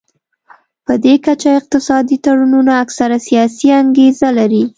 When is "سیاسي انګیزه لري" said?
3.27-4.63